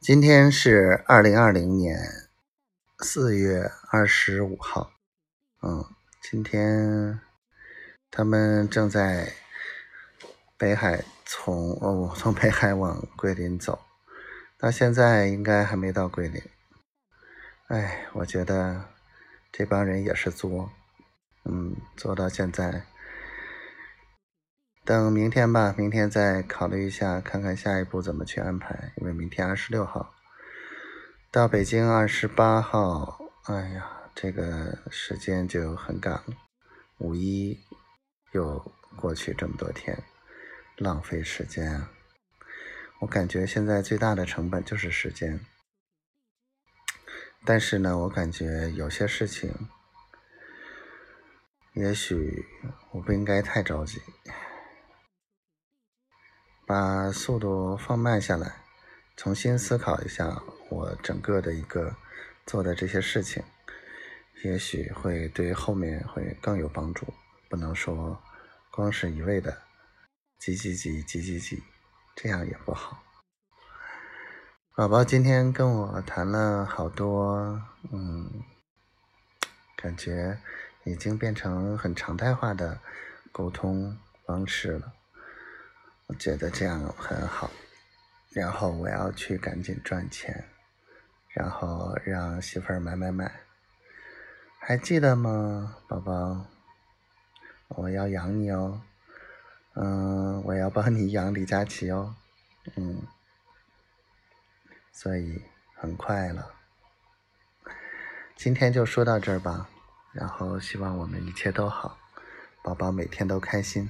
[0.00, 1.94] 今天是二零二零年
[3.00, 4.92] 四月二十五号，
[5.60, 5.84] 嗯，
[6.22, 7.20] 今天
[8.10, 9.34] 他们正在
[10.56, 13.78] 北海从哦从北海往桂林走，
[14.56, 16.42] 到现在应该还没到桂林。
[17.68, 18.86] 哎，我觉得
[19.52, 20.70] 这帮人也是作，
[21.44, 22.86] 嗯，作到现在。
[24.90, 28.92] 等明天吧，明天再考虑一下，看看下一步怎么去安排。
[28.96, 30.12] 因为明天二十六号
[31.30, 36.24] 到北京，二十八号，哎呀，这个时间就很赶了。
[36.98, 37.56] 五一
[38.32, 38.58] 又
[38.96, 39.96] 过去这么多天，
[40.76, 41.88] 浪费时间啊！
[42.98, 45.38] 我感觉现在最大的成本就是时间。
[47.44, 49.54] 但是呢，我感觉有些事情，
[51.74, 52.44] 也许
[52.90, 54.02] 我不应该太着急。
[56.70, 58.54] 把速度放慢下来，
[59.16, 61.96] 重新思考一下我整个的一个
[62.46, 63.42] 做的这些事情，
[64.44, 67.12] 也许会对后面会更有帮助。
[67.48, 68.22] 不能说
[68.70, 69.62] 光是一味的
[70.38, 71.60] 急急急急急急，
[72.14, 73.02] 这样也不好。
[74.76, 78.44] 宝宝今天跟我谈了好多，嗯，
[79.74, 80.38] 感觉
[80.84, 82.78] 已经变成很常态化的
[83.32, 84.92] 沟通方式了。
[86.10, 87.48] 我觉得这样很好，
[88.30, 90.44] 然后我要去赶紧赚钱，
[91.28, 93.30] 然后让媳妇儿买买买，
[94.58, 96.46] 还记得吗，宝宝？
[97.68, 98.82] 我要养你哦，
[99.74, 102.16] 嗯，我要帮你养李佳琦哦，
[102.74, 103.06] 嗯，
[104.90, 105.40] 所以
[105.76, 106.52] 很快了，
[108.34, 109.70] 今天就说到这儿吧，
[110.10, 111.96] 然后希望我们一切都好，
[112.64, 113.88] 宝宝每天都开心。